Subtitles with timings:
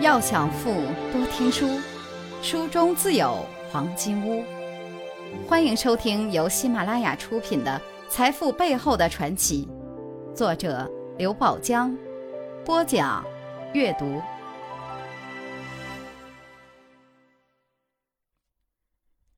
[0.00, 0.72] 要想富，
[1.12, 1.66] 多听书，
[2.42, 4.44] 书中自有黄金屋。
[5.46, 9.68] 欢迎收听由喜马拉雅出品的《财富背后的传奇》，
[10.34, 11.96] 作者刘宝江，
[12.64, 13.24] 播讲
[13.72, 14.20] 阅读。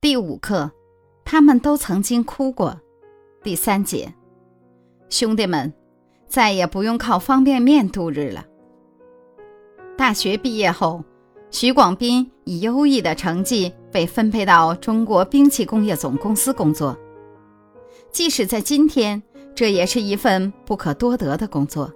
[0.01, 0.71] 第五课，
[1.23, 2.81] 他们都曾经哭过。
[3.43, 4.11] 第三节，
[5.07, 5.71] 兄弟们，
[6.27, 8.43] 再也不用靠方便面度日了。
[9.97, 11.03] 大学毕业后，
[11.49, 16.95] 徐广斌以优异的成绩被分配到中国兵器工业总公司工作。
[18.11, 19.21] 即使在今天，
[19.55, 21.91] 这也是一份不可多得的工作。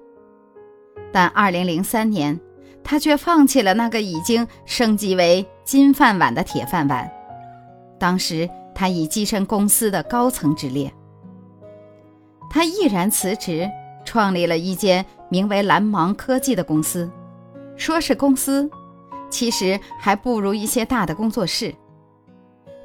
[1.14, 2.40] 但2003年，
[2.84, 7.10] 他却放弃了那个已经升级为金饭碗的铁饭碗。
[8.00, 10.92] 当时他已跻身公司的高层之列。
[12.50, 13.70] 他毅然辞职，
[14.04, 17.08] 创立了一间名为蓝芒科技的公司。
[17.82, 18.70] 说是公司，
[19.28, 21.74] 其实还不如一些大的工作室。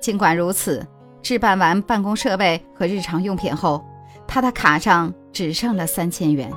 [0.00, 0.86] 尽管如此，
[1.20, 3.84] 置办完办公设备和日常用品后，
[4.26, 6.50] 他的卡上只剩了三千元。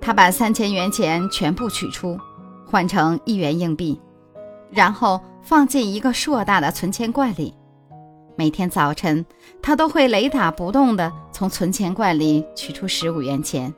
[0.00, 2.18] 他把三千元钱全部取出，
[2.64, 4.00] 换成一元硬币，
[4.70, 7.54] 然后放进一个硕大的存钱罐里。
[8.34, 9.26] 每天早晨，
[9.60, 13.74] 他都会雷打不动地从存钱罐里取出十五元钱，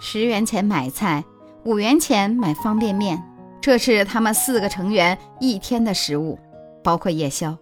[0.00, 1.24] 十元钱买菜。
[1.64, 3.22] 五元钱买方便面，
[3.60, 6.38] 这是他们四个成员一天的食物，
[6.82, 7.56] 包括夜宵。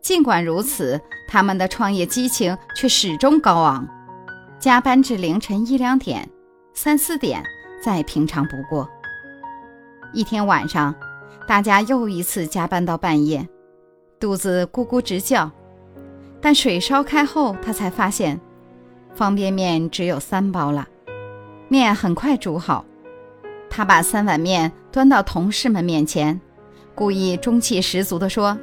[0.00, 3.86] 尽管如此，他们的创业激情却始终高昂，
[4.58, 6.28] 加班至凌晨一两点、
[6.74, 7.40] 三四点
[7.84, 8.88] 再平常不过。
[10.12, 10.92] 一天晚上，
[11.46, 13.48] 大家又一次加班到半夜，
[14.18, 15.48] 肚子咕咕直叫。
[16.40, 18.40] 但水烧开后，他才发现，
[19.14, 20.88] 方便面只有三包了。
[21.72, 22.84] 面很快煮好，
[23.70, 26.38] 他把三碗面端到同事们面前，
[26.94, 28.58] 故意中气十足地说：“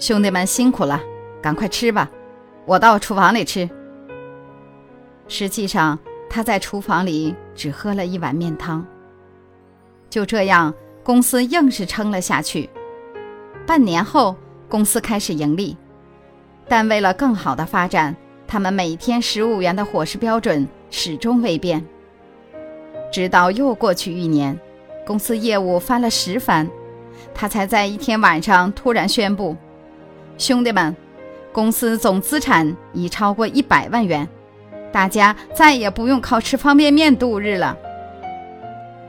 [0.00, 0.98] 兄弟们辛苦了，
[1.42, 2.10] 赶快吃吧，
[2.64, 3.68] 我到厨房里吃。”
[5.28, 5.98] 实际上，
[6.30, 8.82] 他在厨房里只喝了一碗面汤。
[10.08, 12.70] 就这样，公司硬是撑了下去。
[13.66, 14.34] 半年后，
[14.70, 15.76] 公司开始盈利，
[16.66, 21.84] 但为了更好的发展，他们每天十五元的伙食标准始终未变。
[23.10, 24.58] 直到又过去一年，
[25.06, 26.68] 公司业务翻了十番，
[27.34, 29.56] 他才在一天晚上突然宣布
[30.36, 30.94] ：“兄弟们，
[31.52, 34.28] 公司总资产已超过一百万元，
[34.92, 37.76] 大家再也不用靠吃方便面度日了。”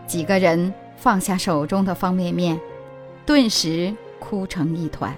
[0.07, 2.57] 几个人放下手中的方便面，
[3.25, 5.13] 顿时哭成一团。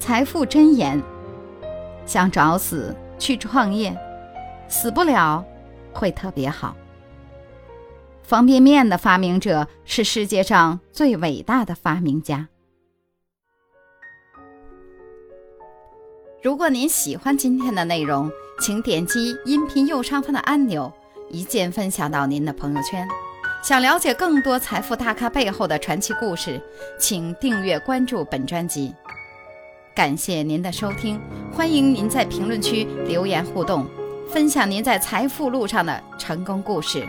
[0.00, 1.00] 财富箴言：
[2.04, 3.96] 想找死去创业，
[4.68, 5.44] 死不了。
[5.94, 6.76] 会特别好。
[8.22, 12.48] 方便面的发明者是世界上最伟大的发明家。
[16.42, 20.92] 如果您喜欢今天的内容，请点击音频右上方的按钮，
[21.30, 23.08] 一键分享到您的朋友圈。
[23.62, 26.60] 想了解更多财富大咖背后的传奇故事，
[26.98, 28.94] 请订阅关注本专辑。
[29.94, 31.18] 感谢您的收听，
[31.50, 33.86] 欢迎您在评论区留言互动。
[34.28, 37.06] 分享您在财富路上的成功故事。